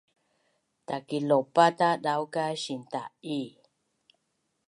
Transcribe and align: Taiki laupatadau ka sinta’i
Taiki 0.87 1.17
laupatadau 1.27 2.23
ka 2.33 2.45
sinta’i 2.63 3.39